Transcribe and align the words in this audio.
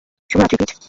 শুভরাত্রি, 0.29 0.57
পিট। 0.57 0.71